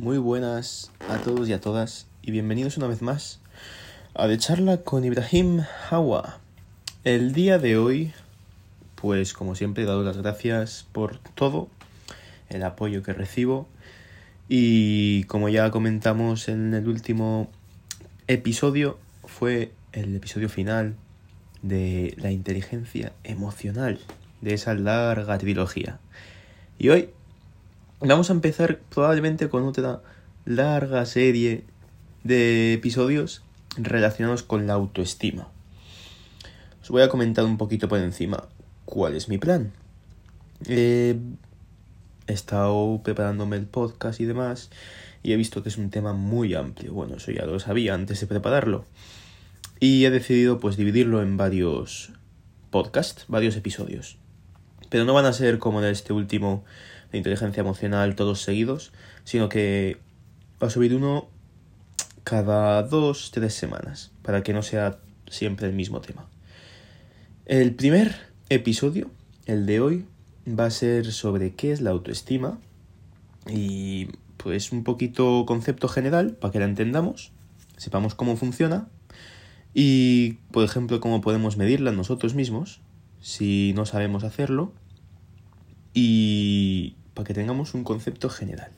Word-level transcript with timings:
Muy 0.00 0.18
buenas 0.18 0.92
a 1.08 1.18
todos 1.18 1.48
y 1.48 1.52
a 1.52 1.60
todas 1.60 2.06
y 2.22 2.30
bienvenidos 2.30 2.76
una 2.76 2.86
vez 2.86 3.02
más 3.02 3.40
a 4.14 4.28
De 4.28 4.38
Charla 4.38 4.76
con 4.76 5.04
Ibrahim 5.04 5.62
Hawa. 5.90 6.38
El 7.02 7.32
día 7.32 7.58
de 7.58 7.76
hoy, 7.78 8.12
pues 8.94 9.32
como 9.32 9.56
siempre 9.56 9.82
he 9.82 9.86
dado 9.86 10.04
las 10.04 10.16
gracias 10.16 10.86
por 10.92 11.18
todo, 11.34 11.68
el 12.48 12.62
apoyo 12.62 13.02
que 13.02 13.12
recibo 13.12 13.66
y 14.48 15.24
como 15.24 15.48
ya 15.48 15.68
comentamos 15.72 16.48
en 16.48 16.74
el 16.74 16.86
último 16.86 17.50
episodio, 18.28 19.00
fue 19.24 19.72
el 19.90 20.14
episodio 20.14 20.48
final 20.48 20.94
de 21.62 22.14
la 22.18 22.30
inteligencia 22.30 23.10
emocional 23.24 23.98
de 24.42 24.54
esa 24.54 24.74
larga 24.74 25.38
trilogía. 25.38 25.98
Y 26.78 26.90
hoy 26.90 27.10
vamos 28.00 28.30
a 28.30 28.32
empezar 28.32 28.78
probablemente 28.90 29.48
con 29.48 29.64
otra 29.64 30.02
larga 30.44 31.04
serie 31.06 31.64
de 32.24 32.74
episodios 32.74 33.42
relacionados 33.76 34.42
con 34.42 34.66
la 34.66 34.74
autoestima. 34.74 35.48
Os 36.82 36.90
voy 36.90 37.02
a 37.02 37.08
comentar 37.08 37.44
un 37.44 37.58
poquito 37.58 37.88
por 37.88 37.98
encima 37.98 38.48
cuál 38.84 39.14
es 39.14 39.28
mi 39.28 39.38
plan. 39.38 39.72
he 40.66 41.16
estado 42.26 43.00
preparándome 43.02 43.56
el 43.56 43.66
podcast 43.66 44.20
y 44.20 44.24
demás 44.24 44.70
y 45.22 45.32
he 45.32 45.36
visto 45.36 45.62
que 45.62 45.68
es 45.68 45.78
un 45.78 45.90
tema 45.90 46.12
muy 46.12 46.54
amplio. 46.54 46.92
Bueno, 46.92 47.16
eso 47.16 47.32
ya 47.32 47.46
lo 47.46 47.58
sabía 47.58 47.94
antes 47.94 48.20
de 48.20 48.26
prepararlo. 48.26 48.84
Y 49.80 50.04
he 50.04 50.10
decidido 50.10 50.60
pues 50.60 50.76
dividirlo 50.76 51.22
en 51.22 51.36
varios 51.36 52.12
podcasts, 52.70 53.24
varios 53.28 53.56
episodios. 53.56 54.18
Pero 54.88 55.04
no 55.04 55.14
van 55.14 55.26
a 55.26 55.32
ser 55.32 55.58
como 55.58 55.80
en 55.80 55.88
este 55.88 56.12
último 56.12 56.64
de 57.12 57.18
inteligencia 57.18 57.60
emocional 57.60 58.14
todos 58.14 58.42
seguidos, 58.42 58.92
sino 59.24 59.48
que 59.48 59.98
va 60.62 60.66
a 60.66 60.70
subir 60.70 60.94
uno 60.94 61.28
cada 62.24 62.82
dos, 62.82 63.30
tres 63.32 63.54
semanas, 63.54 64.12
para 64.22 64.42
que 64.42 64.52
no 64.52 64.62
sea 64.62 64.98
siempre 65.28 65.66
el 65.66 65.74
mismo 65.74 66.00
tema. 66.00 66.26
El 67.46 67.74
primer 67.74 68.14
episodio, 68.50 69.10
el 69.46 69.64
de 69.64 69.80
hoy, 69.80 70.04
va 70.46 70.66
a 70.66 70.70
ser 70.70 71.12
sobre 71.12 71.54
qué 71.54 71.72
es 71.72 71.80
la 71.80 71.90
autoestima 71.90 72.58
y 73.46 74.08
pues 74.36 74.72
un 74.72 74.84
poquito 74.84 75.44
concepto 75.46 75.88
general 75.88 76.32
para 76.32 76.52
que 76.52 76.58
la 76.58 76.66
entendamos, 76.66 77.32
sepamos 77.76 78.14
cómo 78.14 78.36
funciona 78.36 78.88
y, 79.74 80.34
por 80.52 80.64
ejemplo, 80.64 81.00
cómo 81.00 81.20
podemos 81.20 81.56
medirla 81.56 81.92
nosotros 81.92 82.34
mismos 82.34 82.80
si 83.20 83.72
no 83.74 83.86
sabemos 83.86 84.24
hacerlo 84.24 84.72
y 85.94 86.96
para 87.14 87.26
que 87.26 87.34
tengamos 87.34 87.74
un 87.74 87.84
concepto 87.84 88.28
general. 88.28 88.70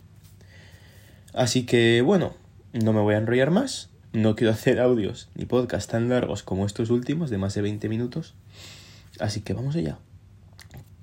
Así 1.34 1.64
que 1.64 2.02
bueno, 2.02 2.34
no 2.72 2.92
me 2.92 3.00
voy 3.00 3.14
a 3.14 3.18
enrollar 3.18 3.50
más, 3.50 3.90
no 4.12 4.34
quiero 4.34 4.52
hacer 4.52 4.80
audios 4.80 5.28
ni 5.34 5.44
podcasts 5.44 5.90
tan 5.90 6.08
largos 6.08 6.42
como 6.42 6.66
estos 6.66 6.90
últimos 6.90 7.30
de 7.30 7.38
más 7.38 7.54
de 7.54 7.62
20 7.62 7.88
minutos, 7.88 8.34
así 9.18 9.40
que 9.40 9.52
vamos 9.52 9.76
allá. 9.76 9.98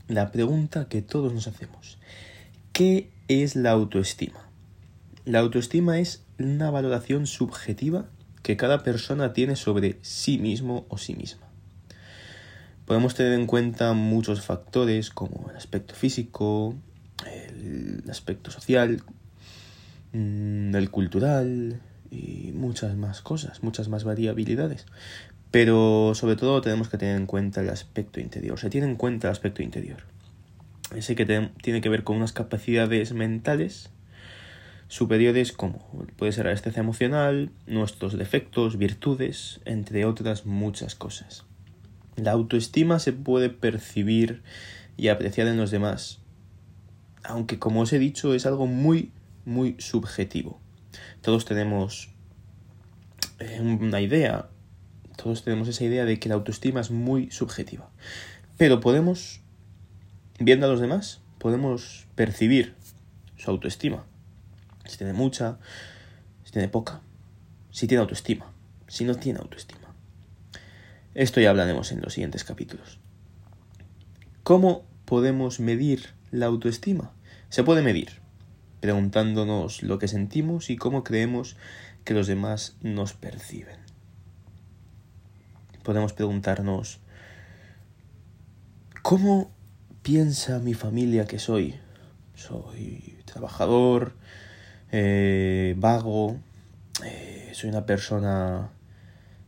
La 0.07 0.31
pregunta 0.31 0.87
que 0.89 1.01
todos 1.01 1.33
nos 1.33 1.47
hacemos, 1.47 1.97
¿qué 2.73 3.09
es 3.27 3.55
la 3.55 3.71
autoestima? 3.71 4.49
La 5.25 5.39
autoestima 5.39 5.99
es 5.99 6.23
una 6.39 6.71
valoración 6.71 7.27
subjetiva 7.27 8.05
que 8.43 8.55
cada 8.55 8.83
persona 8.83 9.33
tiene 9.33 9.55
sobre 9.55 9.97
sí 10.01 10.37
mismo 10.37 10.85
o 10.87 10.97
sí 10.97 11.15
misma. 11.15 11.46
Podemos 12.87 13.15
tener 13.15 13.33
en 13.33 13.47
cuenta 13.47 13.91
muchos 13.91 14.45
factores 14.45 15.09
como 15.09 15.49
el 15.49 15.57
aspecto 15.57 15.93
físico, 15.93 16.73
el 17.25 18.01
aspecto 18.09 18.49
social, 18.49 19.03
mm, 20.13 20.73
el 20.73 20.89
cultural 20.89 21.81
y 22.09 22.53
muchas 22.53 22.95
más 22.95 23.21
cosas, 23.21 23.61
muchas 23.61 23.89
más 23.89 24.05
variabilidades. 24.05 24.85
Pero 25.51 26.13
sobre 26.15 26.37
todo 26.37 26.61
tenemos 26.61 26.87
que 26.87 26.97
tener 26.97 27.17
en 27.17 27.25
cuenta 27.25 27.59
el 27.59 27.69
aspecto 27.71 28.21
interior. 28.21 28.57
Se 28.57 28.69
tiene 28.69 28.87
en 28.87 28.95
cuenta 28.95 29.27
el 29.27 29.33
aspecto 29.33 29.61
interior. 29.61 30.03
Ese 30.95 31.15
que 31.15 31.25
tiene 31.61 31.81
que 31.81 31.89
ver 31.89 32.05
con 32.05 32.15
unas 32.15 32.31
capacidades 32.31 33.11
mentales 33.11 33.89
superiores 34.87 35.51
como 35.51 36.07
puede 36.15 36.31
ser 36.31 36.45
la 36.45 36.53
estencia 36.53 36.79
emocional, 36.79 37.51
nuestros 37.65 38.17
defectos, 38.17 38.77
virtudes, 38.77 39.59
entre 39.65 40.05
otras 40.05 40.45
muchas 40.45 40.95
cosas. 40.95 41.43
La 42.17 42.31
autoestima 42.31 42.97
se 42.97 43.13
puede 43.13 43.51
percibir 43.51 44.41
y 44.97 45.09
apreciar 45.09 45.45
en 45.45 45.57
los 45.57 45.69
demás, 45.69 46.19
aunque 47.23 47.59
como 47.59 47.81
os 47.81 47.93
he 47.93 47.99
dicho 47.99 48.33
es 48.33 48.47
algo 48.47 48.65
muy, 48.65 49.11
muy 49.45 49.75
subjetivo. 49.77 50.59
Todos 51.21 51.45
tenemos 51.45 52.09
eh, 53.37 53.61
una 53.61 54.01
idea, 54.01 54.49
todos 55.15 55.43
tenemos 55.43 55.67
esa 55.67 55.83
idea 55.83 56.05
de 56.05 56.19
que 56.19 56.27
la 56.27 56.35
autoestima 56.35 56.81
es 56.81 56.89
muy 56.89 57.29
subjetiva. 57.29 57.91
Pero 58.57 58.79
podemos, 58.79 59.41
viendo 60.39 60.65
a 60.65 60.69
los 60.69 60.79
demás, 60.79 61.21
podemos 61.37 62.07
percibir 62.15 62.73
su 63.35 63.51
autoestima. 63.51 64.05
Si 64.85 64.97
tiene 64.97 65.13
mucha, 65.13 65.59
si 66.43 66.51
tiene 66.51 66.67
poca, 66.67 67.01
si 67.69 67.85
tiene 67.85 68.01
autoestima, 68.01 68.51
si 68.87 69.05
no 69.05 69.13
tiene 69.13 69.37
autoestima. 69.37 69.86
Esto 71.17 71.41
ya 71.41 71.49
hablaremos 71.49 71.91
en 71.91 71.99
los 72.01 72.13
siguientes 72.13 72.43
capítulos. 72.43 72.99
¿Cómo 74.43 74.85
podemos 75.05 75.59
medir 75.59 76.13
la 76.29 76.45
autoestima? 76.45 77.11
Se 77.49 77.63
puede 77.63 77.81
medir 77.81 78.21
preguntándonos 78.81 79.81
lo 79.81 79.97
que 79.97 80.07
sentimos 80.07 80.69
y 80.69 80.77
cómo 80.77 81.03
creemos 81.03 81.57
que 82.03 82.13
los 82.13 82.27
demás 82.27 82.75
nos 82.83 83.13
perciben. 83.13 83.77
Podemos 85.81 86.13
preguntarnos, 86.13 86.99
¿cómo 89.01 89.49
piensa 90.03 90.59
mi 90.59 90.75
familia 90.75 91.25
que 91.25 91.39
soy? 91.39 91.79
Soy 92.35 93.17
trabajador, 93.25 94.13
eh, 94.91 95.73
vago, 95.79 96.37
eh, 97.03 97.49
soy 97.55 97.71
una 97.71 97.87
persona 97.87 98.69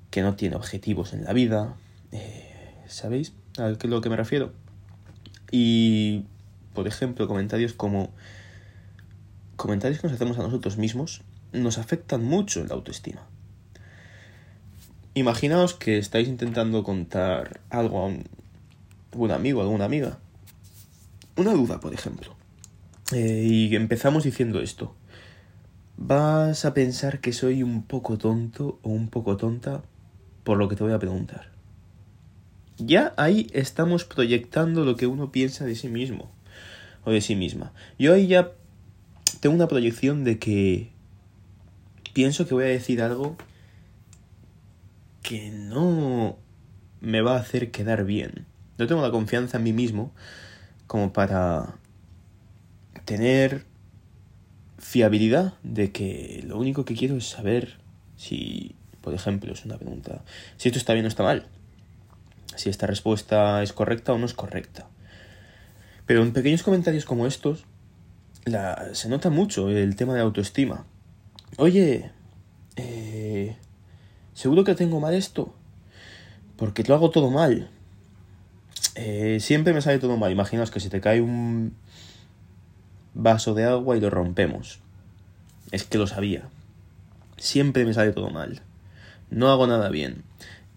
que 0.09 0.21
no 0.21 0.35
tiene 0.35 0.55
objetivos 0.55 1.13
en 1.13 1.23
la 1.23 1.33
vida. 1.33 1.75
Eh, 2.11 2.83
¿Sabéis 2.87 3.33
a 3.57 3.73
qué 3.77 3.87
lo 3.87 4.01
que 4.01 4.09
me 4.09 4.15
refiero? 4.15 4.53
Y, 5.51 6.25
por 6.73 6.87
ejemplo, 6.87 7.27
comentarios 7.27 7.73
como... 7.73 8.11
Comentarios 9.55 9.99
que 9.99 10.07
nos 10.07 10.15
hacemos 10.15 10.39
a 10.39 10.43
nosotros 10.43 10.77
mismos 10.77 11.21
nos 11.51 11.77
afectan 11.77 12.23
mucho 12.23 12.61
en 12.61 12.69
la 12.69 12.75
autoestima. 12.75 13.21
Imaginaos 15.15 15.73
que 15.73 15.97
estáis 15.97 16.27
intentando 16.27 16.83
contar 16.83 17.59
algo 17.69 17.99
a 17.99 18.05
un, 18.05 18.23
un 19.13 19.31
amigo, 19.31 19.59
a 19.59 19.63
alguna 19.63 19.85
amiga. 19.85 20.19
Una 21.35 21.53
duda, 21.53 21.79
por 21.79 21.93
ejemplo. 21.93 22.35
Eh, 23.11 23.43
y 23.45 23.75
empezamos 23.75 24.23
diciendo 24.23 24.61
esto. 24.61 24.95
Vas 25.97 26.63
a 26.63 26.73
pensar 26.73 27.19
que 27.19 27.33
soy 27.33 27.63
un 27.63 27.83
poco 27.83 28.17
tonto 28.17 28.79
o 28.83 28.89
un 28.89 29.09
poco 29.09 29.35
tonta 29.35 29.83
por 30.43 30.57
lo 30.57 30.67
que 30.67 30.75
te 30.75 30.83
voy 30.83 30.93
a 30.93 30.99
preguntar. 30.99 31.51
Ya 32.77 33.13
ahí 33.17 33.47
estamos 33.53 34.05
proyectando 34.05 34.85
lo 34.85 34.95
que 34.95 35.07
uno 35.07 35.31
piensa 35.31 35.65
de 35.65 35.75
sí 35.75 35.89
mismo 35.89 36.31
o 37.03 37.11
de 37.11 37.21
sí 37.21 37.35
misma. 37.35 37.73
Yo 37.97 38.13
ahí 38.13 38.27
ya 38.27 38.51
tengo 39.41 39.55
una 39.55 39.67
proyección 39.67 40.23
de 40.23 40.39
que 40.39 40.91
pienso 42.13 42.47
que 42.47 42.53
voy 42.53 42.65
a 42.65 42.67
decir 42.67 43.01
algo 43.01 43.37
que 45.21 45.51
no 45.51 46.37
me 47.01 47.21
va 47.21 47.35
a 47.35 47.39
hacer 47.39 47.71
quedar 47.71 48.05
bien. 48.05 48.45
No 48.77 48.87
tengo 48.87 49.01
la 49.01 49.11
confianza 49.11 49.57
en 49.57 49.63
mí 49.63 49.73
mismo 49.73 50.13
como 50.87 51.13
para 51.13 51.75
tener 53.05 53.65
fiabilidad 54.77 55.53
de 55.63 55.91
que 55.91 56.43
lo 56.47 56.57
único 56.57 56.85
que 56.85 56.95
quiero 56.95 57.17
es 57.17 57.25
saber 57.25 57.79
si 58.15 58.75
por 59.09 59.15
ejemplo, 59.15 59.53
es 59.53 59.65
una 59.65 59.79
pregunta. 59.79 60.21
Si 60.57 60.69
esto 60.69 60.77
está 60.77 60.93
bien 60.93 61.03
o 61.03 61.07
está 61.07 61.23
mal. 61.23 61.47
Si 62.55 62.69
esta 62.69 62.85
respuesta 62.85 63.63
es 63.63 63.73
correcta 63.73 64.13
o 64.13 64.19
no 64.19 64.27
es 64.27 64.35
correcta. 64.35 64.85
Pero 66.05 66.21
en 66.21 66.31
pequeños 66.31 66.61
comentarios 66.61 67.05
como 67.05 67.25
estos, 67.25 67.65
se 68.93 69.09
nota 69.09 69.31
mucho 69.31 69.67
el 69.69 69.95
tema 69.95 70.13
de 70.13 70.21
autoestima. 70.21 70.85
Oye, 71.57 72.11
eh, 72.75 73.57
¿seguro 74.35 74.63
que 74.63 74.75
tengo 74.75 74.99
mal 74.99 75.15
esto? 75.15 75.55
Porque 76.55 76.83
lo 76.83 76.93
hago 76.93 77.09
todo 77.09 77.31
mal. 77.31 77.71
Eh, 78.93 79.39
siempre 79.41 79.73
me 79.73 79.81
sale 79.81 79.97
todo 79.97 80.17
mal. 80.17 80.31
Imaginaos 80.31 80.69
que 80.69 80.79
si 80.79 80.89
te 80.89 81.01
cae 81.01 81.19
un 81.19 81.73
vaso 83.15 83.55
de 83.55 83.63
agua 83.63 83.97
y 83.97 84.01
lo 84.01 84.11
rompemos. 84.11 84.81
Es 85.71 85.83
que 85.83 85.97
lo 85.97 86.05
sabía. 86.05 86.47
Siempre 87.37 87.85
me 87.85 87.95
sale 87.95 88.11
todo 88.11 88.29
mal 88.29 88.61
no 89.29 89.49
hago 89.49 89.67
nada 89.67 89.89
bien. 89.89 90.23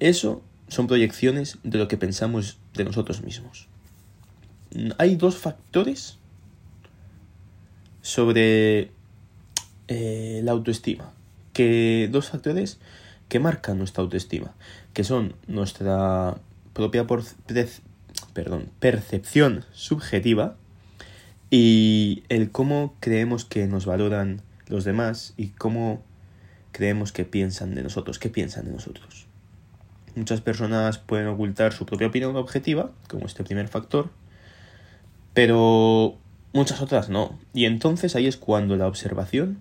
Eso 0.00 0.42
son 0.68 0.86
proyecciones 0.86 1.58
de 1.62 1.78
lo 1.78 1.88
que 1.88 1.96
pensamos 1.96 2.58
de 2.74 2.84
nosotros 2.84 3.22
mismos. 3.22 3.68
Hay 4.98 5.16
dos 5.16 5.36
factores 5.36 6.18
sobre 8.00 8.90
eh, 9.88 10.40
la 10.44 10.52
autoestima. 10.52 11.12
Que 11.52 12.08
dos 12.10 12.30
factores 12.30 12.78
que 13.28 13.38
marcan 13.40 13.78
nuestra 13.78 14.02
autoestima, 14.02 14.54
que 14.92 15.04
son 15.04 15.34
nuestra 15.46 16.36
propia 16.72 17.06
percepción 18.80 19.64
subjetiva 19.72 20.56
y 21.50 22.24
el 22.28 22.50
cómo 22.50 22.94
creemos 23.00 23.44
que 23.44 23.66
nos 23.66 23.86
valoran 23.86 24.42
los 24.66 24.84
demás 24.84 25.34
y 25.36 25.48
cómo 25.48 26.02
creemos 26.72 27.12
que 27.12 27.24
piensan 27.24 27.74
de 27.74 27.82
nosotros, 27.82 28.18
qué 28.18 28.30
piensan 28.30 28.64
de 28.64 28.72
nosotros. 28.72 29.26
Muchas 30.14 30.40
personas 30.40 30.98
pueden 30.98 31.28
ocultar 31.28 31.72
su 31.72 31.86
propia 31.86 32.08
opinión 32.08 32.36
objetiva, 32.36 32.90
como 33.08 33.26
este 33.26 33.44
primer 33.44 33.68
factor, 33.68 34.10
pero 35.32 36.18
muchas 36.52 36.82
otras 36.82 37.08
no. 37.08 37.38
Y 37.54 37.64
entonces 37.66 38.16
ahí 38.16 38.26
es 38.26 38.36
cuando 38.36 38.76
la 38.76 38.88
observación 38.88 39.60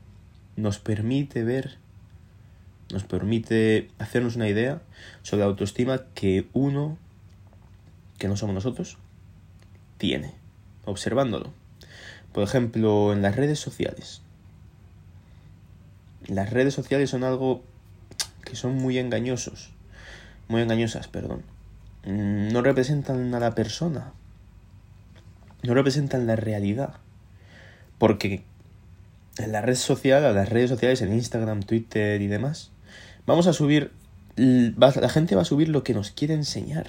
nos 0.55 0.79
permite 0.79 1.43
ver, 1.43 1.77
nos 2.91 3.03
permite 3.03 3.89
hacernos 3.99 4.35
una 4.35 4.49
idea 4.49 4.81
sobre 5.21 5.41
la 5.41 5.45
autoestima 5.45 6.01
que 6.13 6.47
uno, 6.53 6.97
que 8.17 8.27
no 8.27 8.35
somos 8.35 8.55
nosotros, 8.55 8.97
tiene, 9.97 10.33
observándolo. 10.85 11.53
Por 12.33 12.43
ejemplo, 12.43 13.13
en 13.13 13.21
las 13.21 13.35
redes 13.35 13.59
sociales. 13.59 14.21
Las 16.27 16.49
redes 16.51 16.73
sociales 16.73 17.09
son 17.09 17.23
algo 17.23 17.63
que 18.45 18.55
son 18.55 18.75
muy 18.75 18.97
engañosos, 18.97 19.71
muy 20.47 20.61
engañosas, 20.61 21.07
perdón. 21.07 21.43
Mm, 22.05 22.49
no 22.51 22.61
representan 22.61 23.33
a 23.33 23.39
la 23.39 23.55
persona, 23.55 24.13
no 25.63 25.73
representan 25.73 26.27
la 26.27 26.35
realidad, 26.35 26.95
porque 27.97 28.43
en 29.37 29.51
la 29.51 29.61
red 29.61 29.75
social, 29.75 30.25
a 30.25 30.31
las 30.31 30.49
redes 30.49 30.69
sociales, 30.69 31.01
en 31.01 31.13
Instagram, 31.13 31.61
Twitter 31.61 32.21
y 32.21 32.27
demás, 32.27 32.71
vamos 33.25 33.47
a 33.47 33.53
subir, 33.53 33.91
la 34.35 35.09
gente 35.09 35.35
va 35.35 35.43
a 35.43 35.45
subir 35.45 35.69
lo 35.69 35.83
que 35.83 35.93
nos 35.93 36.11
quiere 36.11 36.33
enseñar, 36.33 36.87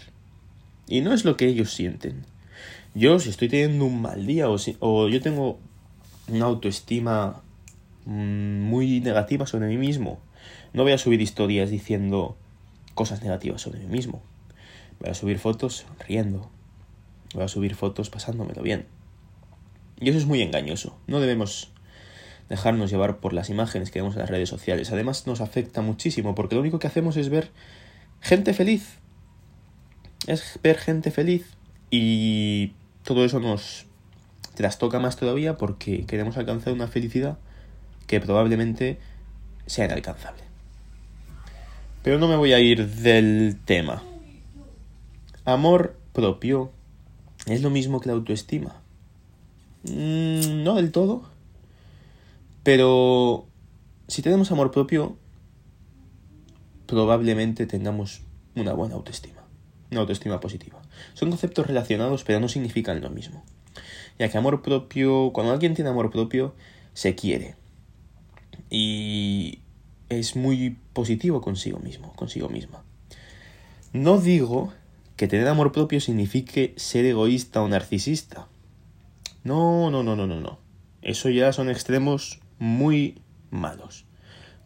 y 0.89 1.01
no 1.01 1.13
es 1.13 1.25
lo 1.25 1.37
que 1.37 1.47
ellos 1.47 1.73
sienten. 1.73 2.25
Yo, 2.95 3.19
si 3.19 3.31
estoy 3.31 3.49
teniendo 3.49 3.87
un 3.87 4.03
mal 4.03 4.27
día 4.27 4.49
o, 4.51 4.59
si, 4.59 4.77
o 4.81 5.09
yo 5.09 5.21
tengo 5.23 5.59
una 6.29 6.47
autoestima 6.47 7.41
muy 8.05 9.01
negativa 9.01 9.47
sobre 9.47 9.69
mí 9.69 9.77
mismo, 9.77 10.21
no 10.73 10.83
voy 10.83 10.93
a 10.93 10.99
subir 10.99 11.21
historias 11.21 11.71
diciendo 11.71 12.37
cosas 12.95 13.23
negativas 13.23 13.61
sobre 13.61 13.81
mí 13.81 13.87
mismo. 13.87 14.23
Voy 15.01 15.11
a 15.11 15.15
subir 15.15 15.39
fotos 15.39 15.87
riendo. 16.07 16.51
Voy 17.35 17.45
a 17.45 17.49
subir 17.49 17.75
fotos 17.75 18.11
pasándomelo 18.11 18.63
bien. 18.63 18.87
Y 20.01 20.09
eso 20.09 20.19
es 20.19 20.27
muy 20.27 20.43
engañoso. 20.43 20.99
No 21.07 21.21
debemos 21.21 21.73
dejarnos 22.49 22.91
llevar 22.91 23.19
por 23.19 23.33
las 23.33 23.51
imágenes 23.51 23.91
que 23.91 24.01
vemos 24.01 24.15
en 24.15 24.21
las 24.21 24.31
redes 24.31 24.49
sociales. 24.49 24.93
Además 24.93 25.27
nos 25.27 25.41
afecta 25.41 25.81
muchísimo 25.81 26.35
porque 26.35 26.55
lo 26.55 26.61
único 26.61 26.79
que 26.79 26.87
hacemos 26.87 27.17
es 27.17 27.29
ver 27.29 27.51
gente 28.21 28.55
feliz. 28.55 28.99
Es 30.27 30.59
ver 30.63 30.79
gente 30.79 31.11
feliz 31.11 31.57
y 31.91 32.73
todo 33.05 33.25
eso 33.25 33.41
nos 33.41 33.87
trastoca 34.55 35.01
más 35.01 35.17
todavía 35.17 35.57
porque 35.57 36.05
queremos 36.07 36.37
alcanzar 36.37 36.73
una 36.73 36.89
felicidad 36.89 37.39
que 38.07 38.21
probablemente 38.21 38.99
sea 39.67 39.87
inalcanzable. 39.87 40.43
Pero 42.03 42.19
no 42.19 42.29
me 42.29 42.37
voy 42.37 42.53
a 42.53 42.61
ir 42.61 42.89
del 42.89 43.59
tema. 43.65 44.03
Amor 45.45 45.97
propio 46.13 46.73
es 47.47 47.63
lo 47.63 47.71
mismo 47.71 48.01
que 48.01 48.09
la 48.09 48.15
autoestima. 48.15 48.83
Mm, 49.85 50.63
no 50.63 50.75
del 50.75 50.93
todo. 50.93 51.31
Pero 52.63 53.47
si 54.09 54.23
tenemos 54.23 54.51
amor 54.53 54.71
propio, 54.71 55.17
probablemente 56.87 57.67
tengamos 57.67 58.23
una 58.55 58.73
buena 58.73 58.95
autoestima. 58.95 59.43
Una 59.91 60.01
autoestima 60.01 60.41
positiva. 60.41 60.81
Son 61.15 61.31
conceptos 61.31 61.67
relacionados, 61.67 62.25
pero 62.25 62.41
no 62.41 62.49
significan 62.49 63.01
lo 63.01 63.11
mismo. 63.11 63.45
Ya 64.19 64.29
que 64.29 64.39
amor 64.39 64.63
propio, 64.63 65.31
cuando 65.33 65.53
alguien 65.53 65.75
tiene 65.75 65.91
amor 65.91 66.11
propio, 66.11 66.55
se 66.95 67.15
quiere. 67.15 67.57
Y 68.71 69.61
es 70.09 70.37
muy 70.37 70.79
positivo 70.93 71.41
consigo 71.41 71.79
mismo, 71.79 72.13
consigo 72.15 72.49
misma. 72.49 72.83
No 73.93 74.21
digo 74.21 74.73
que 75.17 75.29
tener 75.29 75.47
amor 75.49 75.73
propio 75.73 76.01
signifique 76.01 76.75
ser 76.77 77.05
egoísta 77.05 77.63
o 77.63 77.69
narcisista. 77.69 78.49
No, 79.45 79.91
no, 79.91 80.03
no, 80.03 80.17
no, 80.17 80.27
no, 80.27 80.41
no. 80.41 80.59
Eso 81.03 81.29
ya 81.31 81.53
son 81.53 81.69
extremos 81.69 82.41
muy 82.59 83.21
malos. 83.51 84.07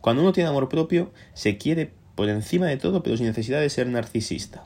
Cuando 0.00 0.22
uno 0.22 0.32
tiene 0.32 0.50
amor 0.50 0.68
propio, 0.68 1.12
se 1.34 1.58
quiere 1.58 1.92
por 2.14 2.28
encima 2.28 2.66
de 2.66 2.76
todo, 2.76 3.02
pero 3.02 3.16
sin 3.16 3.26
necesidad 3.26 3.60
de 3.60 3.70
ser 3.70 3.88
narcisista. 3.88 4.64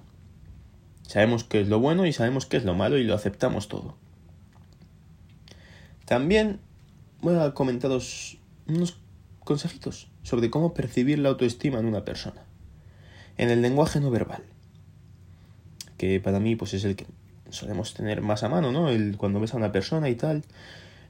Sabemos 1.02 1.44
qué 1.44 1.60
es 1.60 1.68
lo 1.68 1.80
bueno 1.80 2.06
y 2.06 2.12
sabemos 2.12 2.46
qué 2.46 2.56
es 2.56 2.64
lo 2.64 2.74
malo 2.74 2.98
y 2.98 3.04
lo 3.04 3.14
aceptamos 3.14 3.68
todo. 3.68 3.96
También 6.04 6.60
voy 7.20 7.36
a 7.36 7.54
comentaros 7.54 8.38
unos 8.68 8.99
consejitos 9.50 10.06
sobre 10.22 10.48
cómo 10.48 10.74
percibir 10.74 11.18
la 11.18 11.30
autoestima 11.30 11.80
en 11.80 11.86
una 11.86 12.04
persona. 12.04 12.44
En 13.36 13.50
el 13.50 13.62
lenguaje 13.62 13.98
no 13.98 14.08
verbal. 14.08 14.44
Que 15.98 16.20
para 16.20 16.38
mí 16.38 16.54
pues 16.54 16.72
es 16.72 16.84
el 16.84 16.94
que 16.94 17.04
solemos 17.48 17.92
tener 17.92 18.22
más 18.22 18.44
a 18.44 18.48
mano, 18.48 18.70
¿no? 18.70 18.88
El, 18.88 19.16
cuando 19.16 19.40
ves 19.40 19.52
a 19.52 19.56
una 19.56 19.72
persona 19.72 20.08
y 20.08 20.14
tal. 20.14 20.44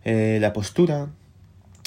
Eh, 0.07 0.39
la 0.41 0.55
postura. 0.55 1.09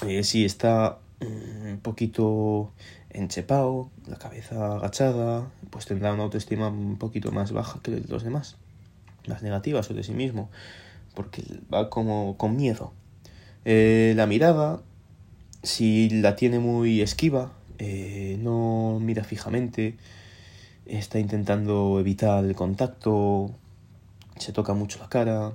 Eh, 0.05 0.23
si 0.23 0.45
está 0.45 0.99
mm, 1.21 1.71
un 1.71 1.79
poquito 1.81 2.71
enchepado, 3.09 3.89
la 4.05 4.19
cabeza 4.19 4.75
agachada, 4.75 5.49
pues 5.71 5.87
tendrá 5.87 6.13
una 6.13 6.21
autoestima 6.21 6.67
un 6.67 6.99
poquito 6.99 7.31
más 7.31 7.51
baja 7.51 7.79
que 7.81 8.03
los 8.07 8.23
demás, 8.23 8.57
más 9.27 9.41
negativa 9.41 9.81
sobre 9.81 10.03
sí 10.03 10.13
mismo, 10.13 10.51
porque 11.15 11.43
va 11.73 11.89
como 11.89 12.37
con 12.37 12.55
miedo. 12.55 12.93
Eh, 13.65 14.13
la 14.15 14.27
mirada, 14.27 14.81
si 15.63 16.09
la 16.09 16.35
tiene 16.35 16.59
muy 16.59 17.01
esquiva, 17.01 17.53
eh, 17.79 18.37
no 18.39 18.99
mira 19.01 19.23
fijamente, 19.23 19.95
está 20.85 21.19
intentando 21.19 21.99
evitar 21.99 22.43
el 22.45 22.55
contacto, 22.55 23.51
se 24.37 24.53
toca 24.53 24.73
mucho 24.73 24.99
la 24.99 25.09
cara, 25.09 25.53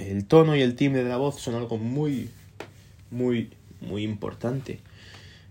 el 0.00 0.24
tono 0.24 0.56
y 0.56 0.62
el 0.62 0.74
timbre 0.74 1.04
de 1.04 1.10
la 1.10 1.16
voz 1.16 1.40
son 1.40 1.54
algo 1.54 1.76
muy, 1.76 2.30
muy, 3.10 3.50
muy 3.80 4.04
importante 4.04 4.80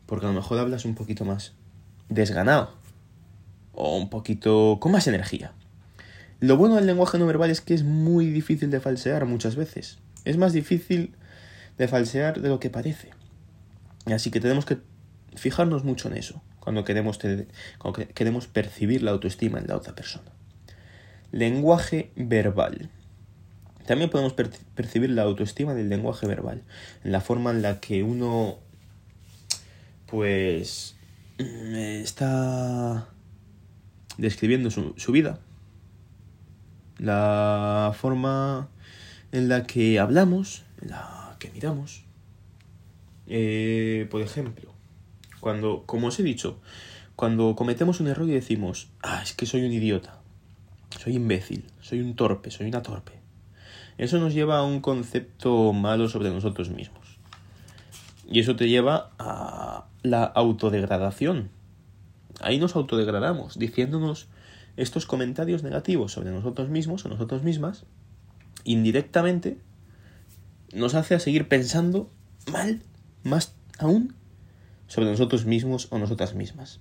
porque 0.08 0.26
a 0.26 0.30
lo 0.30 0.36
mejor 0.36 0.58
hablas 0.58 0.86
un 0.86 0.96
poquito 0.96 1.24
más 1.24 1.54
desganado 2.10 2.72
o 3.74 3.96
un 3.96 4.10
poquito 4.10 4.78
con 4.80 4.92
más 4.92 5.06
energía. 5.06 5.52
Lo 6.40 6.58
bueno 6.58 6.76
del 6.76 6.88
lenguaje 6.88 7.20
no 7.20 7.28
verbal 7.28 7.52
es 7.52 7.62
que 7.62 7.74
es 7.76 7.84
muy 7.84 8.28
difícil 8.28 8.72
de 8.72 8.80
falsear 8.80 9.26
muchas 9.26 9.56
veces. 9.56 10.00
Es 10.26 10.38
más 10.38 10.54
difícil 10.54 11.14
de 11.78 11.88
falsear 11.88 12.42
de 12.42 12.50
lo 12.50 12.60
que 12.60 12.70
parece. 12.70 13.10
Así 14.14 14.32
que 14.32 14.40
tenemos 14.40 14.66
que 14.66 14.78
fijarnos 15.36 15.84
mucho 15.84 16.08
en 16.08 16.18
eso 16.18 16.42
cuando 16.68 16.84
queremos, 16.84 17.18
queremos 18.14 18.48
percibir 18.48 19.02
la 19.02 19.12
autoestima 19.12 19.58
en 19.58 19.68
la 19.68 19.78
otra 19.78 19.96
persona. 19.96 20.34
Lenguaje 21.32 22.12
verbal. 22.18 22.90
También 23.86 24.10
podemos 24.10 24.34
percibir 24.34 25.12
la 25.12 25.22
autoestima 25.22 25.76
del 25.76 25.88
lenguaje 25.88 26.28
verbal, 26.28 26.64
en 27.06 27.14
la 27.14 27.22
forma 27.22 27.52
en 27.52 27.62
la 27.62 27.80
que 27.80 28.04
uno 28.04 28.58
pues 30.08 30.98
mm, 31.40 31.76
está 31.76 33.08
describiendo 34.18 34.70
su, 34.70 35.12
vida, 35.14 35.40
la 36.98 37.96
forma 37.98 38.68
en 39.32 39.48
la 39.48 39.64
que 39.64 40.00
hablamos, 40.00 40.66
en 40.82 40.90
la 40.90 41.38
que 41.40 41.50
miramos. 41.52 42.07
Eh, 43.28 44.08
por 44.10 44.22
ejemplo, 44.22 44.74
cuando, 45.40 45.84
como 45.86 46.08
os 46.08 46.20
he 46.20 46.24
dicho, 46.24 46.60
cuando 47.16 47.56
cometemos 47.56 48.00
un 48.00 48.08
error 48.08 48.28
y 48.28 48.34
decimos, 48.34 48.90
ah, 49.02 49.22
es 49.24 49.34
que 49.34 49.46
soy 49.46 49.66
un 49.66 49.74
idiota, 49.74 50.22
soy 50.98 51.16
imbécil, 51.16 51.66
soy 51.82 52.00
un 52.02 52.16
torpe, 52.16 52.52
soy 52.52 52.68
una 52.68 52.82
torpe. 52.82 53.14
Eso 53.98 54.20
nos 54.20 54.34
lleva 54.34 54.60
a 54.60 54.64
un 54.64 54.80
concepto 54.80 55.74
malo 55.74 56.08
sobre 56.08 56.30
nosotros 56.30 56.70
mismos. 56.70 57.18
Y 58.30 58.40
eso 58.40 58.56
te 58.56 58.70
lleva 58.70 59.12
a 59.18 59.88
la 60.04 60.24
autodegradación. 60.24 61.50
Ahí 62.40 62.60
nos 62.60 62.76
autodegradamos, 62.76 63.58
diciéndonos 63.58 64.28
estos 64.76 65.08
comentarios 65.08 65.64
negativos 65.64 66.12
sobre 66.12 66.30
nosotros 66.30 66.70
mismos 66.70 67.04
o 67.06 67.10
nosotros 67.10 67.42
mismas, 67.44 67.86
indirectamente 68.64 69.58
nos 70.74 70.94
hace 70.94 71.16
a 71.16 71.20
seguir 71.20 71.48
pensando 71.48 72.12
mal, 72.52 72.82
más 73.28 73.54
aún, 73.78 74.16
sobre 74.88 75.10
nosotros 75.10 75.46
mismos 75.46 75.88
o 75.92 76.00
nosotras 76.00 76.34
mismas. 76.34 76.80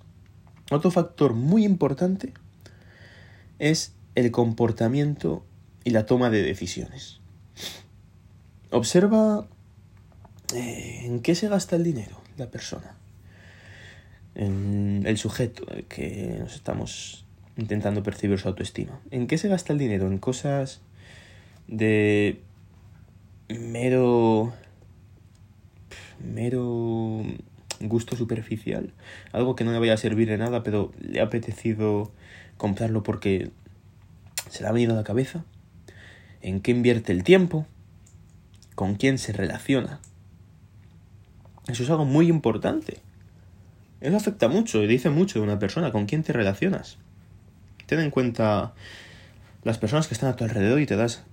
Otro 0.71 0.91
factor 0.91 1.33
muy 1.33 1.63
importante 1.63 2.33
es 3.59 3.93
el 4.15 4.31
comportamiento 4.31 5.45
y 5.83 5.91
la 5.91 6.05
toma 6.05 6.29
de 6.29 6.41
decisiones. 6.41 7.19
Observa 8.71 9.47
eh, 10.53 11.01
en 11.03 11.21
qué 11.21 11.35
se 11.35 11.47
gasta 11.47 11.75
el 11.75 11.83
dinero 11.83 12.21
la 12.37 12.49
persona, 12.51 12.95
el 14.35 15.17
sujeto 15.17 15.65
que 15.89 16.37
nos 16.39 16.53
estamos 16.53 17.25
intentando 17.57 18.03
percibir 18.03 18.37
su 18.37 18.47
autoestima. 18.47 18.99
¿En 19.09 19.25
qué 19.25 19.39
se 19.39 19.47
gasta 19.47 19.73
el 19.73 19.79
dinero? 19.79 20.05
En 20.05 20.19
cosas 20.19 20.81
de 21.67 22.39
mero 23.49 24.53
mero 26.19 27.23
gusto 27.79 28.15
superficial, 28.15 28.93
algo 29.31 29.55
que 29.55 29.63
no 29.63 29.71
le 29.71 29.79
vaya 29.79 29.93
a 29.93 29.97
servir 29.97 30.27
de 30.27 30.37
nada, 30.37 30.63
pero 30.63 30.91
le 30.99 31.19
ha 31.19 31.25
apetecido 31.25 32.11
comprarlo 32.57 33.03
porque 33.03 33.51
se 34.49 34.63
le 34.63 34.69
ha 34.69 34.71
venido 34.71 34.93
a 34.93 34.97
la 34.97 35.03
cabeza, 35.03 35.45
en 36.41 36.61
qué 36.61 36.71
invierte 36.71 37.11
el 37.11 37.23
tiempo, 37.23 37.67
con 38.75 38.95
quién 38.95 39.17
se 39.17 39.33
relaciona. 39.33 39.99
Eso 41.67 41.83
es 41.83 41.89
algo 41.89 42.05
muy 42.05 42.27
importante. 42.27 42.99
Eso 43.99 44.15
afecta 44.15 44.47
mucho 44.47 44.83
y 44.83 44.87
dice 44.87 45.09
mucho 45.09 45.39
de 45.39 45.45
una 45.45 45.59
persona, 45.59 45.91
con 45.91 46.05
quién 46.05 46.23
te 46.23 46.33
relacionas. 46.33 46.97
Ten 47.87 47.99
en 47.99 48.11
cuenta 48.11 48.73
las 49.63 49.77
personas 49.77 50.07
que 50.07 50.13
están 50.13 50.29
a 50.29 50.35
tu 50.35 50.43
alrededor 50.43 50.79
y 50.79 50.85
te 50.85 50.95
das 50.95 51.23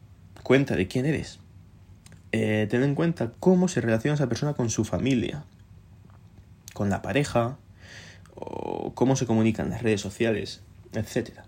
cuenta 0.43 0.75
de 0.77 0.89
quién 0.89 1.07
eres. 1.07 1.39
Eh, 2.37 2.67
ten 2.69 2.83
en 2.83 2.97
cuenta 2.97 3.31
cómo 3.39 3.69
se 3.69 3.81
relaciona 3.81 4.17
esa 4.17 4.29
persona 4.29 4.55
con 4.55 4.69
su 4.69 4.85
familia, 4.85 5.45
con 6.73 6.91
la 6.91 7.01
pareja, 7.01 7.59
o 8.35 8.93
cómo 8.97 9.15
se 9.15 9.25
comunican 9.25 9.71
las 9.71 9.83
redes 9.83 10.01
sociales, 10.01 10.61
etc. 10.95 11.43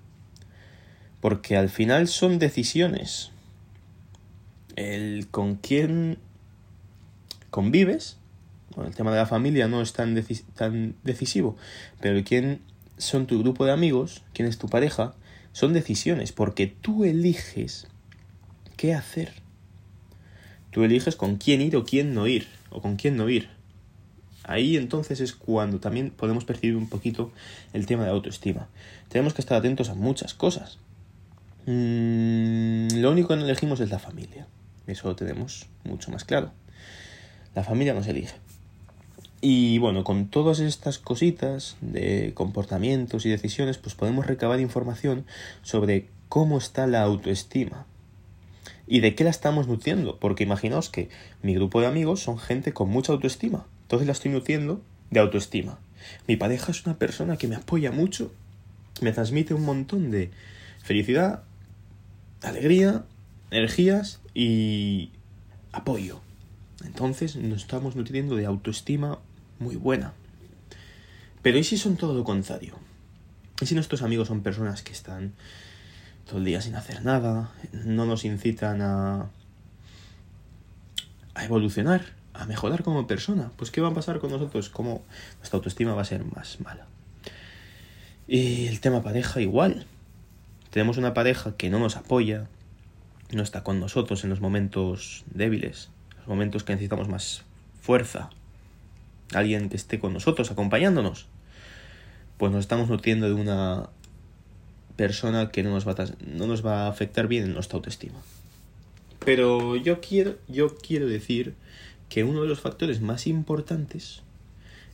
Porque 1.20 1.56
al 1.56 1.70
final 1.70 2.06
son 2.06 2.38
decisiones. 2.38 3.32
El 4.76 5.26
con 5.28 5.56
quién 5.56 6.18
convives, 7.50 8.18
el 8.76 8.94
tema 8.94 9.10
de 9.10 9.16
la 9.16 9.26
familia 9.26 9.66
no 9.66 9.82
es 9.82 9.92
tan, 9.92 10.14
tan 10.54 10.94
decisivo, 11.02 11.56
pero 12.00 12.22
quién 12.22 12.60
son 12.96 13.26
tu 13.26 13.40
grupo 13.40 13.64
de 13.64 13.72
amigos, 13.72 14.22
quién 14.32 14.46
es 14.46 14.56
tu 14.56 14.68
pareja, 14.68 15.16
son 15.50 15.72
decisiones, 15.72 16.30
porque 16.30 16.68
tú 16.68 17.02
eliges 17.02 17.88
qué 18.76 18.94
hacer. 18.94 19.45
Tú 20.76 20.84
eliges 20.84 21.16
con 21.16 21.36
quién 21.36 21.62
ir 21.62 21.74
o 21.74 21.86
quién 21.86 22.12
no 22.12 22.26
ir, 22.26 22.48
o 22.68 22.82
con 22.82 22.96
quién 22.96 23.16
no 23.16 23.30
ir. 23.30 23.48
Ahí 24.44 24.76
entonces 24.76 25.20
es 25.20 25.32
cuando 25.32 25.80
también 25.80 26.10
podemos 26.10 26.44
percibir 26.44 26.76
un 26.76 26.90
poquito 26.90 27.32
el 27.72 27.86
tema 27.86 28.04
de 28.04 28.10
autoestima. 28.10 28.68
Tenemos 29.08 29.32
que 29.32 29.40
estar 29.40 29.56
atentos 29.56 29.88
a 29.88 29.94
muchas 29.94 30.34
cosas. 30.34 30.76
Mm, 31.64 32.88
lo 32.96 33.10
único 33.10 33.28
que 33.28 33.36
no 33.36 33.44
elegimos 33.46 33.80
es 33.80 33.88
la 33.88 33.98
familia. 33.98 34.46
Eso 34.86 35.08
lo 35.08 35.16
tenemos 35.16 35.64
mucho 35.84 36.10
más 36.10 36.24
claro. 36.24 36.50
La 37.54 37.64
familia 37.64 37.94
nos 37.94 38.06
elige. 38.06 38.36
Y 39.40 39.78
bueno, 39.78 40.04
con 40.04 40.28
todas 40.28 40.60
estas 40.60 40.98
cositas 40.98 41.78
de 41.80 42.32
comportamientos 42.34 43.24
y 43.24 43.30
decisiones, 43.30 43.78
pues 43.78 43.94
podemos 43.94 44.26
recabar 44.26 44.60
información 44.60 45.24
sobre 45.62 46.10
cómo 46.28 46.58
está 46.58 46.86
la 46.86 47.00
autoestima 47.00 47.86
y 48.86 49.00
de 49.00 49.14
qué 49.14 49.24
la 49.24 49.30
estamos 49.30 49.66
nutriendo. 49.66 50.18
Porque 50.18 50.44
imaginaos 50.44 50.90
que 50.90 51.08
mi 51.42 51.54
grupo 51.54 51.80
de 51.80 51.86
amigos 51.86 52.20
son 52.20 52.38
gente 52.38 52.72
con 52.72 52.88
mucha 52.88 53.12
autoestima. 53.12 53.66
Entonces 53.82 54.06
la 54.06 54.12
estoy 54.12 54.30
nutriendo 54.30 54.82
de 55.10 55.20
autoestima. 55.20 55.78
Mi 56.26 56.36
pareja 56.36 56.72
es 56.72 56.84
una 56.86 56.98
persona 56.98 57.36
que 57.36 57.48
me 57.48 57.56
apoya 57.56 57.90
mucho, 57.90 58.32
me 59.00 59.12
transmite 59.12 59.54
un 59.54 59.64
montón 59.64 60.10
de 60.10 60.30
felicidad, 60.82 61.42
alegría, 62.42 63.04
energías 63.50 64.20
y 64.34 65.10
apoyo. 65.72 66.20
Entonces 66.84 67.36
nos 67.36 67.62
estamos 67.62 67.96
nutriendo 67.96 68.36
de 68.36 68.46
autoestima 68.46 69.18
muy 69.58 69.76
buena. 69.76 70.12
Pero 71.42 71.58
¿y 71.58 71.64
si 71.64 71.76
son 71.78 71.96
todo 71.96 72.14
lo 72.14 72.24
contrario? 72.24 72.76
¿Y 73.60 73.66
si 73.66 73.74
nuestros 73.74 74.02
amigos 74.02 74.28
son 74.28 74.42
personas 74.42 74.82
que 74.82 74.92
están 74.92 75.32
todo 76.26 76.38
el 76.38 76.44
día 76.44 76.60
sin 76.60 76.74
hacer 76.74 77.04
nada, 77.04 77.50
no 77.72 78.04
nos 78.04 78.24
incitan 78.24 78.82
a, 78.82 79.30
a 81.34 81.44
evolucionar? 81.44 82.16
a 82.38 82.46
mejorar 82.46 82.82
como 82.82 83.06
persona. 83.06 83.50
Pues 83.56 83.70
¿qué 83.70 83.80
va 83.80 83.88
a 83.88 83.94
pasar 83.94 84.18
con 84.18 84.30
nosotros? 84.30 84.68
Como 84.68 85.02
nuestra 85.38 85.56
autoestima 85.56 85.94
va 85.94 86.02
a 86.02 86.06
ser 86.06 86.24
más 86.24 86.60
mala. 86.60 86.86
Y 88.28 88.66
el 88.66 88.80
tema 88.80 89.02
pareja 89.02 89.40
igual. 89.40 89.86
Tenemos 90.70 90.98
una 90.98 91.14
pareja 91.14 91.56
que 91.56 91.70
no 91.70 91.78
nos 91.78 91.96
apoya, 91.96 92.48
no 93.32 93.42
está 93.42 93.62
con 93.62 93.80
nosotros 93.80 94.24
en 94.24 94.30
los 94.30 94.40
momentos 94.40 95.24
débiles, 95.32 95.88
los 96.18 96.26
momentos 96.26 96.64
que 96.64 96.74
necesitamos 96.74 97.08
más 97.08 97.44
fuerza. 97.80 98.30
Alguien 99.32 99.68
que 99.68 99.76
esté 99.76 99.98
con 99.98 100.12
nosotros, 100.12 100.50
acompañándonos. 100.50 101.26
Pues 102.36 102.52
nos 102.52 102.60
estamos 102.60 102.90
nutriendo 102.90 103.26
de 103.26 103.32
una 103.32 103.88
persona 104.96 105.50
que 105.50 105.62
no 105.62 105.70
nos 105.70 105.86
va 105.86 105.92
a, 105.92 106.06
no 106.26 106.46
nos 106.46 106.64
va 106.64 106.86
a 106.86 106.88
afectar 106.88 107.28
bien 107.28 107.44
en 107.44 107.54
nuestra 107.54 107.76
autoestima. 107.76 108.18
Pero 109.24 109.76
yo 109.76 110.00
quiero, 110.00 110.36
yo 110.48 110.76
quiero 110.76 111.06
decir 111.06 111.54
que 112.08 112.24
uno 112.24 112.42
de 112.42 112.48
los 112.48 112.60
factores 112.60 113.00
más 113.00 113.26
importantes 113.26 114.22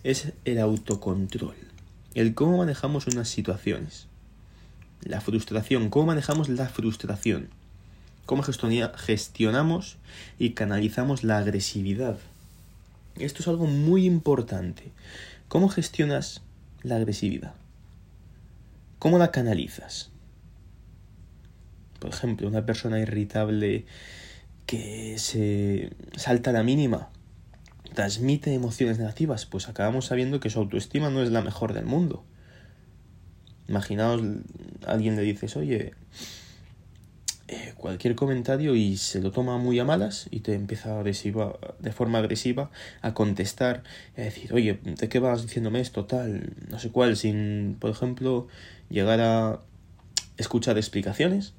es 0.05 0.33
el 0.45 0.59
autocontrol, 0.59 1.55
el 2.15 2.35
cómo 2.35 2.59
manejamos 2.59 3.07
unas 3.07 3.29
situaciones, 3.29 4.07
la 5.03 5.21
frustración, 5.21 5.91
cómo 5.91 6.07
manejamos 6.07 6.49
la 6.49 6.69
frustración, 6.69 7.49
cómo 8.27 8.43
gestionamos 8.43 9.97
y 10.39 10.51
canalizamos 10.51 11.25
la 11.25 11.39
agresividad. 11.39 12.19
Esto 13.19 13.43
es 13.43 13.49
algo 13.49 13.67
muy 13.67 14.07
importante. 14.07 14.91
¿Cómo 15.49 15.69
gestionas 15.69 16.41
la 16.83 16.97
agresividad? 16.97 17.55
¿Cómo 19.03 19.19
la 19.19 19.33
canalizas? 19.33 20.13
Por 21.99 22.11
ejemplo, 22.11 22.47
una 22.47 22.65
persona 22.65 23.01
irritable 23.01 23.85
que 24.65 25.19
se 25.19 25.91
salta 26.17 26.51
a 26.51 26.53
la 26.53 26.63
mínima, 26.63 27.11
transmite 27.95 28.55
emociones 28.55 29.01
negativas, 29.01 29.45
pues 29.45 29.69
acabamos 29.69 30.07
sabiendo 30.07 30.39
que 30.39 30.51
su 30.51 30.61
autoestima 30.61 31.11
no 31.11 31.21
es 31.21 31.33
la 31.33 31.43
mejor 31.43 31.73
del 31.73 31.85
mundo. 31.85 32.25
Imaginaos, 33.67 34.23
alguien 34.87 35.17
le 35.17 35.23
dices, 35.23 35.57
oye, 35.57 35.95
eh, 37.53 37.75
cualquier 37.77 38.15
comentario 38.15 38.75
y 38.75 38.97
se 38.97 39.21
lo 39.21 39.31
toma 39.31 39.59
muy 39.59 39.79
a 39.79 39.85
malas 39.85 40.27
y 40.31 40.41
te 40.41 40.55
empieza 40.55 40.97
agresiva, 40.97 41.59
de 41.79 41.93
forma 41.93 42.19
agresiva 42.19 42.71
a 43.03 43.15
contestar, 43.15 43.83
a 44.17 44.23
decir, 44.23 44.53
oye, 44.55 44.79
¿de 44.83 45.09
qué 45.09 45.19
vas 45.19 45.43
diciéndome 45.43 45.81
esto? 45.81 46.07
Tal, 46.07 46.55
no 46.69 46.79
sé 46.79 46.91
cuál, 46.91 47.17
sin, 47.17 47.77
por 47.79 47.91
ejemplo, 47.91 48.49
llegar 48.89 49.21
a 49.21 49.61
escuchar 50.37 50.79
explicaciones, 50.79 51.53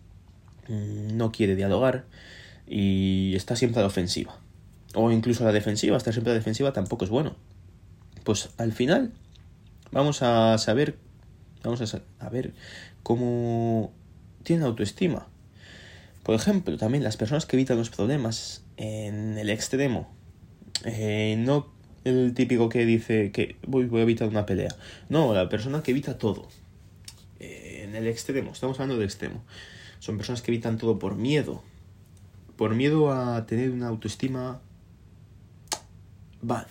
mm, 0.68 1.16
no 1.16 1.32
quiere 1.32 1.56
dialogar, 1.56 2.06
y 2.68 3.36
está 3.36 3.56
siempre 3.56 3.80
a 3.80 3.84
la 3.84 3.88
ofensiva. 3.88 4.40
O 4.96 5.12
incluso 5.12 5.44
a 5.44 5.48
la 5.48 5.54
defensiva, 5.54 5.98
estar 5.98 6.14
siempre 6.14 6.32
a 6.32 6.34
la 6.34 6.40
defensiva 6.40 6.74
tampoco 6.74 7.06
es 7.06 7.12
bueno. 7.12 7.36
Pues 8.24 8.50
al 8.58 8.72
final 8.72 9.12
vamos 9.92 10.24
a 10.24 10.58
saber, 10.58 10.98
vamos 11.64 11.82
a, 12.20 12.30
ver 12.30 12.54
cómo 13.04 13.92
tiene 14.44 14.66
autoestima. 14.66 15.28
Por 16.24 16.36
ejemplo, 16.36 16.78
también 16.78 17.04
las 17.04 17.18
personas 17.18 17.46
que 17.46 17.58
evitan 17.58 17.78
los 17.78 17.90
problemas 17.90 18.64
en 18.78 19.38
el 19.38 19.50
extremo. 19.50 20.10
Eh, 20.86 21.36
no 21.38 21.74
el 22.04 22.34
típico 22.34 22.70
que 22.70 22.86
dice 22.86 23.32
que 23.32 23.58
voy, 23.66 23.90
a 23.94 24.02
evitar 24.02 24.28
una 24.28 24.46
pelea. 24.46 24.76
No, 25.10 25.34
la 25.34 25.50
persona 25.50 25.84
que 25.84 25.92
evita 25.92 26.18
todo. 26.18 26.48
Eh, 27.40 27.84
en 27.84 27.96
el 27.96 28.08
extremo, 28.08 28.52
estamos 28.52 28.80
hablando 28.80 28.96
del 28.96 29.06
extremo. 29.06 29.44
Son 30.00 30.18
personas 30.18 30.42
que 30.42 30.52
evitan 30.52 30.78
todo 30.78 31.00
por 31.00 31.16
miedo, 31.16 31.64
por 32.58 32.76
miedo 32.76 33.12
a 33.12 33.46
tener 33.46 33.72
una 33.72 33.88
autoestima 33.88 34.62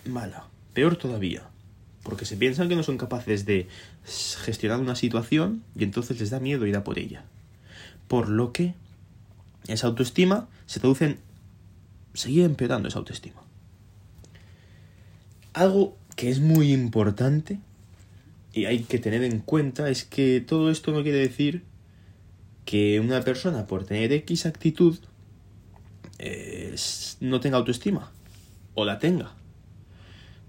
mala, 0.05 0.49
peor 0.73 0.97
todavía, 0.97 1.49
porque 2.03 2.25
se 2.25 2.37
piensan 2.37 2.69
que 2.69 2.75
no 2.75 2.83
son 2.83 2.99
capaces 2.99 3.45
de 3.45 3.67
gestionar 4.05 4.79
una 4.79 4.95
situación 4.95 5.63
y 5.75 5.83
entonces 5.83 6.19
les 6.19 6.29
da 6.29 6.39
miedo 6.39 6.67
ir 6.67 6.75
a 6.75 6.83
por 6.83 6.99
ella. 6.99 7.25
Por 8.07 8.29
lo 8.29 8.53
que 8.53 8.75
esa 9.67 9.87
autoestima 9.87 10.47
se 10.65 10.79
traduce 10.79 11.05
en 11.05 11.19
seguir 12.13 12.43
empeorando 12.43 12.89
esa 12.89 12.99
autoestima. 12.99 13.41
Algo 15.53 15.97
que 16.15 16.29
es 16.29 16.39
muy 16.39 16.71
importante 16.73 17.59
y 18.53 18.65
hay 18.65 18.83
que 18.83 18.99
tener 18.99 19.23
en 19.23 19.39
cuenta 19.39 19.89
es 19.89 20.03
que 20.03 20.41
todo 20.41 20.69
esto 20.69 20.91
no 20.91 21.03
quiere 21.03 21.17
decir 21.19 21.63
que 22.65 22.99
una 22.99 23.21
persona 23.21 23.67
por 23.67 23.85
tener 23.85 24.11
X 24.11 24.45
actitud 24.45 24.97
no 27.19 27.39
tenga 27.39 27.57
autoestima 27.57 28.11
o 28.75 28.85
la 28.85 28.99
tenga. 28.99 29.33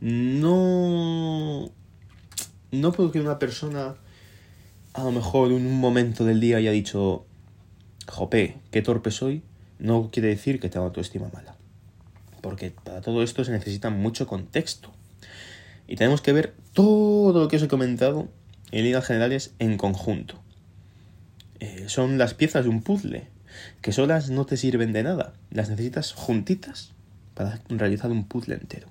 No, 0.01 1.71
no 2.71 2.93
porque 2.93 3.21
una 3.21 3.39
persona 3.39 3.97
a 4.93 5.03
lo 5.03 5.11
mejor 5.11 5.51
en 5.51 5.67
un 5.67 5.81
momento 5.81 6.25
del 6.25 6.41
día 6.41 6.59
haya 6.59 6.71
dicho, 6.71 7.27
jope, 8.07 8.59
qué 8.71 8.83
torpe 8.83 9.11
soy, 9.11 9.43
no 9.79 10.11
quiere 10.11 10.29
decir 10.29 10.61
que 10.61 10.69
tenga 10.69 10.87
autoestima 10.87 11.29
mala. 11.33 11.57
Porque 12.41 12.71
para 12.71 13.01
todo 13.01 13.23
esto 13.23 13.45
se 13.45 13.53
necesita 13.53 13.91
mucho 13.91 14.27
contexto. 14.27 14.93
Y 15.87 15.97
tenemos 15.97 16.21
que 16.21 16.33
ver 16.33 16.55
todo 16.73 17.39
lo 17.39 17.49
que 17.49 17.57
os 17.57 17.63
he 17.63 17.69
comentado 17.69 18.29
en 18.71 18.85
líneas 18.85 19.07
generales 19.07 19.55
en 19.59 19.77
conjunto. 19.77 20.41
Eh, 21.61 21.85
son 21.89 22.19
las 22.19 22.35
piezas 22.35 22.65
de 22.65 22.71
un 22.71 22.83
puzzle, 22.83 23.29
que 23.81 23.93
solas 23.93 24.31
no 24.31 24.47
te 24.47 24.57
sirven 24.57 24.93
de 24.93 25.03
nada. 25.03 25.35
Las 25.51 25.71
necesitas 25.71 26.13
juntitas 26.13 26.93
para 27.35 27.61
realizar 27.69 28.11
un 28.11 28.25
puzzle 28.25 28.55
entero 28.55 28.89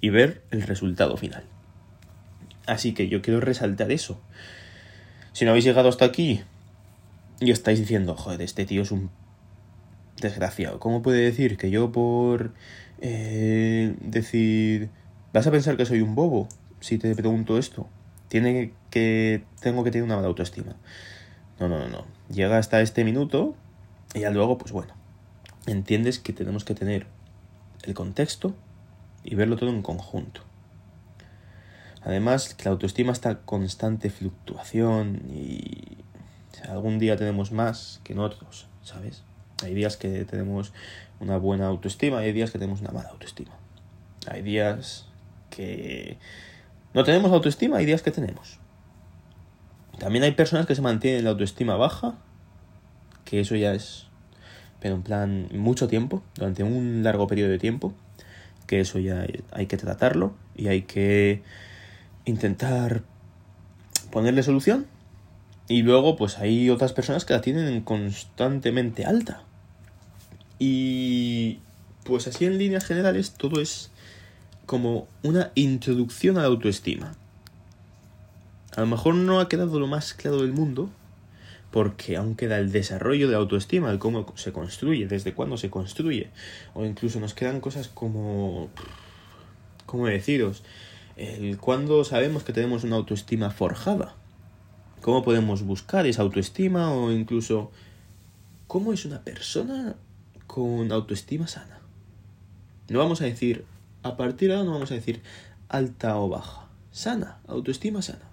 y 0.00 0.10
ver 0.10 0.42
el 0.50 0.62
resultado 0.62 1.16
final. 1.16 1.44
Así 2.66 2.94
que 2.94 3.08
yo 3.08 3.22
quiero 3.22 3.40
resaltar 3.40 3.92
eso. 3.92 4.20
Si 5.32 5.44
no 5.44 5.52
habéis 5.52 5.64
llegado 5.64 5.88
hasta 5.88 6.04
aquí 6.04 6.42
y 7.40 7.50
estáis 7.50 7.78
diciendo, 7.78 8.16
joder, 8.16 8.42
este 8.42 8.64
tío 8.64 8.82
es 8.82 8.90
un 8.90 9.10
desgraciado, 10.20 10.80
¿cómo 10.80 11.02
puede 11.02 11.20
decir 11.20 11.56
que 11.58 11.70
yo 11.70 11.92
por 11.92 12.54
eh, 13.00 13.94
decir, 14.00 14.90
vas 15.32 15.46
a 15.46 15.50
pensar 15.50 15.76
que 15.76 15.84
soy 15.84 16.00
un 16.00 16.14
bobo 16.14 16.48
si 16.80 16.98
te 16.98 17.14
pregunto 17.14 17.58
esto? 17.58 17.88
Tiene 18.28 18.72
que, 18.90 19.44
tengo 19.60 19.84
que 19.84 19.90
tener 19.90 20.04
una 20.04 20.16
mala 20.16 20.28
autoestima. 20.28 20.76
No, 21.60 21.68
no, 21.68 21.78
no, 21.78 21.88
no. 21.88 22.04
Llega 22.28 22.58
hasta 22.58 22.80
este 22.80 23.04
minuto 23.04 23.54
y 24.14 24.20
ya 24.20 24.30
luego, 24.30 24.58
pues 24.58 24.72
bueno, 24.72 24.94
entiendes 25.66 26.18
que 26.18 26.32
tenemos 26.32 26.64
que 26.64 26.74
tener 26.74 27.06
el 27.84 27.94
contexto 27.94 28.54
y 29.22 29.34
verlo 29.34 29.56
todo 29.56 29.70
en 29.70 29.82
conjunto. 29.82 30.42
Además, 32.02 32.54
que 32.54 32.64
la 32.64 32.70
autoestima 32.70 33.12
está 33.12 33.40
constante 33.40 34.10
fluctuación 34.10 35.22
y 35.28 35.98
algún 36.76 36.98
día 36.98 37.16
tenemos 37.16 37.52
más 37.52 38.00
que 38.04 38.12
en 38.12 38.20
otros, 38.20 38.66
¿sabes? 38.82 39.22
Hay 39.62 39.74
días 39.74 39.96
que 39.96 40.24
tenemos 40.24 40.72
una 41.20 41.38
buena 41.38 41.66
autoestima 41.66 42.18
hay 42.18 42.32
días 42.32 42.50
que 42.50 42.58
tenemos 42.58 42.80
una 42.80 42.90
mala 42.90 43.08
autoestima. 43.08 43.52
Hay 44.28 44.42
días 44.42 45.06
que 45.50 46.18
no 46.94 47.04
tenemos 47.04 47.32
autoestima, 47.32 47.78
hay 47.78 47.86
días 47.86 48.02
que 48.02 48.10
tenemos. 48.10 48.58
También 49.98 50.24
hay 50.24 50.32
personas 50.32 50.66
que 50.66 50.74
se 50.74 50.82
mantienen 50.82 51.24
la 51.24 51.30
autoestima 51.30 51.76
baja, 51.76 52.14
que 53.24 53.40
eso 53.40 53.56
ya 53.56 53.72
es, 53.72 54.06
pero 54.80 54.94
en 54.94 55.02
plan, 55.02 55.48
mucho 55.52 55.88
tiempo, 55.88 56.22
durante 56.34 56.64
un 56.64 57.02
largo 57.02 57.26
periodo 57.26 57.50
de 57.50 57.58
tiempo, 57.58 57.94
que 58.66 58.80
eso 58.80 58.98
ya 58.98 59.26
hay 59.52 59.66
que 59.66 59.76
tratarlo 59.76 60.34
y 60.54 60.68
hay 60.68 60.82
que 60.82 61.42
intentar 62.24 63.02
ponerle 64.10 64.42
solución. 64.42 64.86
Y 65.68 65.82
luego, 65.82 66.16
pues 66.16 66.38
hay 66.38 66.70
otras 66.70 66.92
personas 66.92 67.24
que 67.24 67.34
la 67.34 67.40
tienen 67.40 67.80
constantemente 67.82 69.04
alta. 69.04 69.42
Y 70.58 71.58
pues 72.04 72.26
así 72.28 72.44
en 72.44 72.58
líneas 72.58 72.84
generales 72.84 73.32
todo 73.32 73.60
es 73.60 73.90
como 74.64 75.08
una 75.22 75.50
introducción 75.54 76.38
a 76.38 76.42
la 76.42 76.46
autoestima. 76.46 77.14
A 78.76 78.80
lo 78.80 78.86
mejor 78.86 79.14
no 79.14 79.40
ha 79.40 79.48
quedado 79.48 79.80
lo 79.80 79.86
más 79.86 80.14
claro 80.14 80.42
del 80.42 80.52
mundo, 80.52 80.90
porque 81.70 82.16
aún 82.16 82.36
queda 82.36 82.58
el 82.58 82.72
desarrollo 82.72 83.26
de 83.26 83.32
la 83.32 83.38
autoestima, 83.38 83.90
el 83.90 83.98
cómo 83.98 84.32
se 84.36 84.52
construye, 84.52 85.06
desde 85.06 85.34
cuándo 85.34 85.56
se 85.56 85.70
construye, 85.70 86.30
o 86.74 86.84
incluso 86.84 87.20
nos 87.20 87.34
quedan 87.34 87.60
cosas 87.60 87.88
como, 87.88 88.70
¿cómo 89.86 90.06
deciros? 90.06 90.62
El 91.16 91.58
cuándo 91.58 92.04
sabemos 92.04 92.44
que 92.44 92.52
tenemos 92.52 92.84
una 92.84 92.96
autoestima 92.96 93.50
forjada, 93.50 94.14
cómo 95.06 95.22
podemos 95.22 95.62
buscar 95.62 96.04
esa 96.04 96.22
autoestima, 96.22 96.90
o 96.92 97.12
incluso 97.12 97.70
cómo 98.66 98.92
es 98.92 99.04
una 99.04 99.22
persona 99.22 99.94
con 100.48 100.90
autoestima 100.90 101.46
sana. 101.46 101.78
No 102.88 102.98
vamos 102.98 103.20
a 103.20 103.26
decir, 103.26 103.64
a 104.02 104.16
partir 104.16 104.48
de 104.48 104.56
ahora 104.56 104.66
no 104.66 104.72
vamos 104.72 104.90
a 104.90 104.94
decir 104.94 105.20
alta 105.68 106.18
o 106.18 106.28
baja, 106.28 106.66
sana, 106.90 107.38
autoestima 107.46 108.02
sana. 108.02 108.24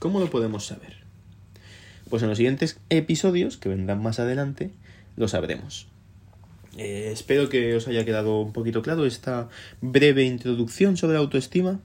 ¿Cómo 0.00 0.18
lo 0.18 0.28
podemos 0.30 0.66
saber? 0.66 0.96
Pues 2.10 2.24
en 2.24 2.28
los 2.28 2.38
siguientes 2.38 2.80
episodios, 2.90 3.56
que 3.56 3.68
vendrán 3.68 4.02
más 4.02 4.18
adelante, 4.18 4.72
lo 5.14 5.28
sabremos. 5.28 5.86
Eh, 6.76 7.10
espero 7.12 7.48
que 7.48 7.76
os 7.76 7.86
haya 7.86 8.04
quedado 8.04 8.40
un 8.40 8.52
poquito 8.52 8.82
claro 8.82 9.06
esta 9.06 9.48
breve 9.80 10.24
introducción 10.24 10.96
sobre 10.96 11.14
la 11.14 11.20
autoestima. 11.20 11.78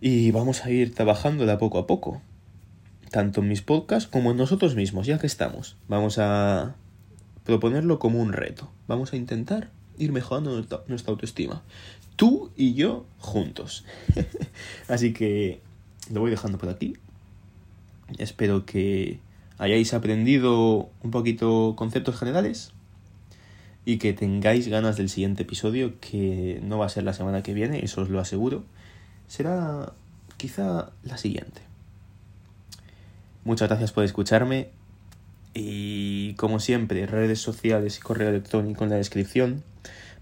Y 0.00 0.30
vamos 0.30 0.64
a 0.64 0.70
ir 0.70 0.94
trabajando 0.94 1.44
de 1.44 1.50
a 1.50 1.58
poco 1.58 1.78
a 1.78 1.88
poco. 1.88 2.22
Tanto 3.12 3.42
en 3.42 3.48
mis 3.48 3.62
podcasts 3.62 4.08
como 4.10 4.32
en 4.32 4.38
nosotros 4.38 4.74
mismos, 4.74 5.06
ya 5.06 5.18
que 5.18 5.28
estamos. 5.28 5.76
Vamos 5.86 6.18
a 6.18 6.74
proponerlo 7.44 7.98
como 7.98 8.20
un 8.20 8.32
reto. 8.32 8.70
Vamos 8.88 9.12
a 9.12 9.16
intentar 9.16 9.70
ir 9.98 10.12
mejorando 10.12 10.64
nuestra 10.88 11.10
autoestima. 11.12 11.62
Tú 12.16 12.50
y 12.56 12.74
yo 12.74 13.06
juntos. 13.18 13.84
Así 14.88 15.12
que 15.12 15.60
lo 16.10 16.20
voy 16.20 16.30
dejando 16.30 16.58
por 16.58 16.70
aquí. 16.70 16.96
Espero 18.18 18.64
que 18.66 19.20
hayáis 19.58 19.94
aprendido 19.94 20.90
un 21.02 21.10
poquito 21.10 21.74
conceptos 21.76 22.18
generales 22.18 22.72
y 23.84 23.98
que 23.98 24.12
tengáis 24.12 24.68
ganas 24.68 24.96
del 24.96 25.08
siguiente 25.08 25.42
episodio, 25.42 26.00
que 26.00 26.60
no 26.62 26.78
va 26.78 26.86
a 26.86 26.88
ser 26.88 27.04
la 27.04 27.12
semana 27.12 27.42
que 27.42 27.52
viene, 27.52 27.84
eso 27.84 28.02
os 28.02 28.08
lo 28.08 28.20
aseguro. 28.20 28.64
Será 29.26 29.92
quizá 30.36 30.92
la 31.02 31.18
siguiente. 31.18 31.71
Muchas 33.44 33.68
gracias 33.68 33.92
por 33.92 34.04
escucharme 34.04 34.70
y 35.54 36.34
como 36.34 36.60
siempre 36.60 37.06
redes 37.06 37.40
sociales 37.40 37.98
y 37.98 38.00
correo 38.00 38.28
electrónico 38.28 38.84
en 38.84 38.90
la 38.90 38.96
descripción 38.96 39.62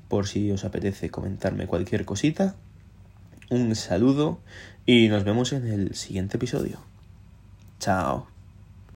por 0.08 0.26
si 0.26 0.50
os 0.50 0.64
apetece 0.64 1.10
comentarme 1.10 1.66
cualquier 1.66 2.04
cosita. 2.04 2.56
Un 3.48 3.74
saludo 3.76 4.40
y 4.86 5.08
nos 5.08 5.24
vemos 5.24 5.52
en 5.52 5.66
el 5.66 5.94
siguiente 5.94 6.36
episodio. 6.36 6.80
Chao. 7.78 8.39